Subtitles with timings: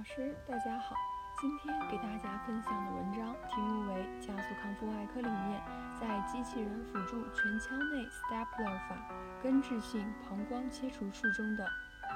[0.00, 0.96] 老师，大家好。
[1.38, 5.62] 今天给大家分享的文章题目为《加速康复外科理念
[6.00, 8.96] 在机器人辅助全腔内 Stapler 法
[9.42, 11.68] 根治性膀胱切除术中的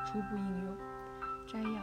[0.07, 0.75] 初步应用》。
[1.53, 1.83] 摘要：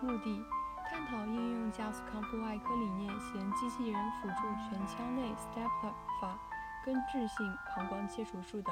[0.00, 0.44] 目的，
[0.88, 6.38] 探讨应用加速康复外科理念型机器人辅助全腔内 Stapler 法
[6.86, 8.70] 根治性膀胱切除术的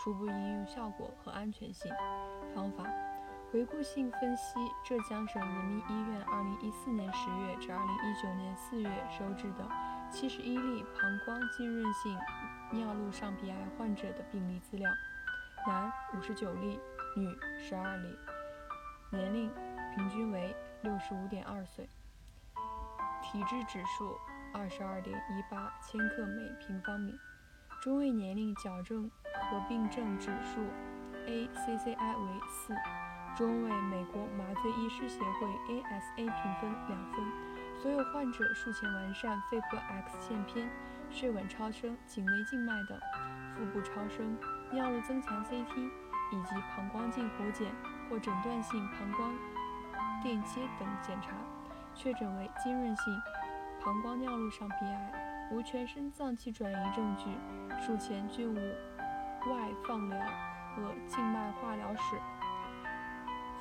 [0.00, 1.88] 初步应用效果和安全性。
[2.56, 2.82] 方法。
[3.50, 9.66] 回顾性分析浙江省人民医院2014年10月至2019年4月收治的
[10.12, 12.14] 71例膀胱浸润性
[12.70, 14.90] 尿路上皮癌患者的病例资料，
[15.66, 16.78] 男59例，
[17.16, 17.26] 女
[17.70, 18.18] 12例，
[19.10, 19.50] 年龄
[19.94, 21.88] 平均为65.2岁，
[23.22, 24.14] 体质指数
[24.52, 25.10] 22.18
[25.80, 27.18] 千克每平方米，
[27.80, 29.10] 中位年龄矫正
[29.50, 30.60] 合并症指数
[31.26, 33.07] ACCI 为4。
[33.36, 37.24] 中位美国麻醉医师协会 ASA 评分两分，
[37.80, 40.68] 所有患者术前完善肺部 X 线片、
[41.10, 42.98] 血管超声、颈内静脉等，
[43.54, 44.36] 腹部超声、
[44.72, 45.90] 尿路增强 CT
[46.32, 47.70] 以及膀胱镜活检
[48.10, 49.32] 或诊断性膀胱
[50.20, 51.30] 电切等检查，
[51.94, 53.04] 确诊为浸润性
[53.84, 57.30] 膀胱尿路上皮癌，无全身脏器转移证据，
[57.86, 58.56] 术前均无
[59.48, 60.18] 外放疗
[60.74, 62.16] 和静脉化疗史。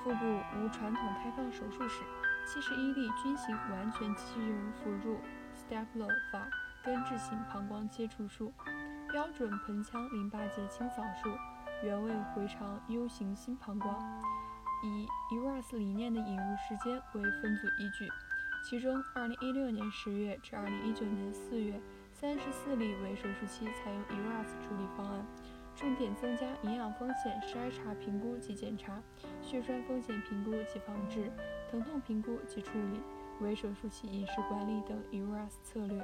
[0.08, 2.02] 腹部无传统开放手术史，
[2.45, 5.19] 七十一例均行完全机器人辅助
[5.53, 6.47] Staple 法
[6.81, 8.53] 根治性膀胱切除术，
[9.11, 11.30] 标准盆腔淋巴结清扫术，
[11.83, 13.94] 原位回肠 U 型新膀胱。
[14.81, 18.08] 以 ERAS 理念的引入时间为分组依据，
[18.63, 21.78] 其中二零一六年十月至二零一九年四月，
[22.13, 25.25] 三十四例为手术期采用 ERAS 处理方案。
[25.78, 29.00] 重点增加营养风险筛查评估及检查、
[29.44, 31.31] 血栓风险评估及防治、
[31.69, 33.00] 疼痛评估及处理、
[33.42, 36.03] 为手术期饮食管理等 ERAS 策略。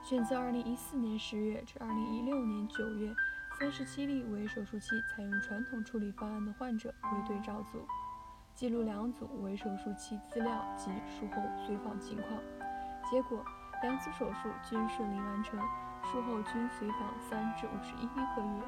[0.00, 3.12] 选择2014年10月至2016年9月
[3.60, 7.84] 37例为手术期采用传统处理方案的患者为对照组，
[8.54, 12.28] 记录两组为手术期资料及术后随访情况。
[13.10, 13.44] 结果，
[13.82, 15.58] 两组手术均顺利完成。
[16.04, 18.62] 术后均随访三至五十一个月。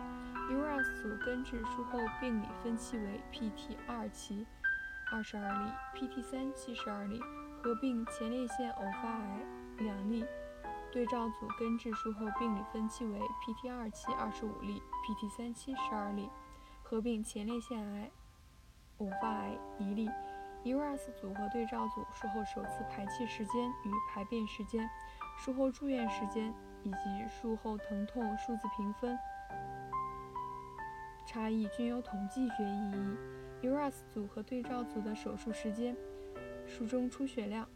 [0.49, 4.47] Uras 组根治术后病理分期为 PT 二期
[5.13, 7.21] 二十二例，PT 三期十二例，
[7.63, 9.41] 合并前列腺偶发癌
[9.79, 10.25] 两例。
[10.93, 16.31] 对照组根治术后病理分期为 PT 二期二十五例，PT 三期十二例，
[16.83, 18.11] 合并前列腺癌
[18.99, 20.09] 偶发癌一例。
[20.65, 24.89] ERAS 组和对照组术后首次排气时间与排便时间，
[25.39, 26.55] 术后住院时间。
[26.87, 29.19] 以及术后疼痛数字评分
[31.27, 33.17] 差异均有统计学意义。
[33.63, 35.97] ERAS 组和对照组的手术时间、
[36.65, 37.69] 术中出血量、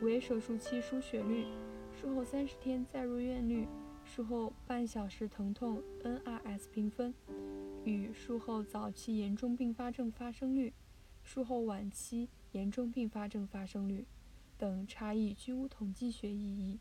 [0.00, 1.44] 为手术期输血率、
[1.92, 3.68] 术后三十天再入院率、
[4.04, 7.12] 术后半小时疼痛 NRS 评分
[7.84, 10.72] 与术后早期严重并发症发生率、
[11.22, 14.06] 术后晚期严重并发症发生率
[14.56, 16.78] 等差异均无统计学意义。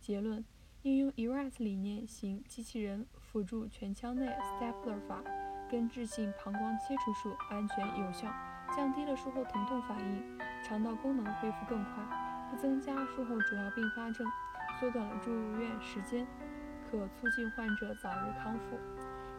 [0.00, 0.42] 结论。
[0.82, 5.22] 应用 ERAS 理念型机器人辅助全腔内 Stapler 法
[5.68, 8.32] 根治性膀胱切除术安全有效，
[8.74, 12.02] 降低了术后疼痛反应，肠道功能恢复更快，
[12.50, 14.26] 不增加术后主要并发症，
[14.80, 16.26] 缩短了住院时间，
[16.90, 18.78] 可促进患者早日康复。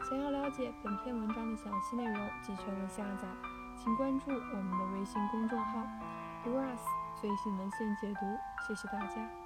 [0.08, 3.28] 想要了解本篇文章的详细内容及全文下载，
[3.76, 5.86] 请关注我们的微信公众号
[6.46, 6.80] ERAS
[7.20, 8.20] 最新文献解读。
[8.68, 9.41] 谢谢大家。